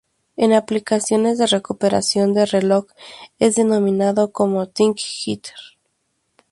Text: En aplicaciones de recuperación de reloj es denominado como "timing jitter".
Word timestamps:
En 0.35 0.51
aplicaciones 0.51 1.37
de 1.37 1.45
recuperación 1.45 2.33
de 2.33 2.47
reloj 2.47 2.87
es 3.37 3.53
denominado 3.53 4.31
como 4.31 4.67
"timing 4.67 4.95
jitter". 4.95 5.53